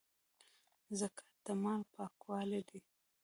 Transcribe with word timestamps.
زکات 0.99 1.35
د 1.45 1.47
مال 1.63 1.81
پاکوالی 1.93 2.61
دی 2.69 2.79